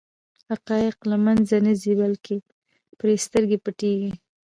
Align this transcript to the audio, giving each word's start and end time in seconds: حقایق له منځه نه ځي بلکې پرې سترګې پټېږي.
حقایق 0.49 0.97
له 1.11 1.17
منځه 1.25 1.55
نه 1.65 1.73
ځي 1.81 1.93
بلکې 2.01 2.35
پرې 2.99 3.15
سترګې 3.25 3.57
پټېږي. 3.65 4.11